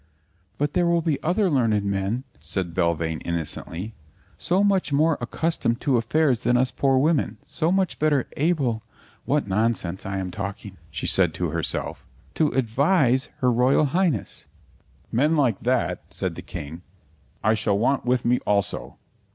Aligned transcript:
"But 0.57 0.73
there 0.73 0.87
will 0.87 1.03
be 1.03 1.21
other 1.21 1.47
learned 1.47 1.85
men," 1.85 2.23
said 2.39 2.73
Belvane 2.73 3.21
innocently, 3.23 3.93
"so 4.35 4.63
much 4.63 4.91
more 4.91 5.15
accustomed 5.21 5.79
to 5.81 5.95
affairs 5.97 6.41
than 6.41 6.57
us 6.57 6.71
poor 6.71 6.97
women, 6.97 7.37
so 7.45 7.71
much 7.71 7.99
better 7.99 8.25
able" 8.35 8.81
("What 9.25 9.47
nonsense 9.47 10.03
I'm 10.03 10.31
talking," 10.31 10.77
she 10.89 11.05
said 11.05 11.35
to 11.35 11.51
herself) 11.51 12.03
"to 12.33 12.49
advise 12.53 13.29
her 13.41 13.51
Royal 13.51 13.85
Highness" 13.85 14.45
"Men 15.11 15.35
like 15.35 15.59
that," 15.61 16.01
said 16.09 16.33
the 16.33 16.41
King, 16.41 16.81
"I 17.43 17.53
shall 17.53 17.77
want 17.77 18.03
with 18.03 18.25
me 18.25 18.39
also. 18.39 18.97